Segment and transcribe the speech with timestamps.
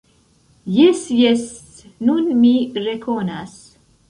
[0.77, 1.43] Jes, jes,
[2.09, 2.55] nun mi
[2.89, 3.55] rekonas.